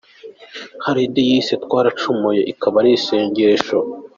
Hari 0.85 0.99
indi 1.05 1.21
yise 1.29 1.53
Twaracumuye, 1.63 2.41
ikaba 2.51 2.75
ari 2.81 2.91
isengesho. 2.97 3.77